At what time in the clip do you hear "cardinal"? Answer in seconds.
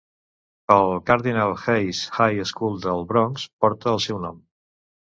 1.09-1.53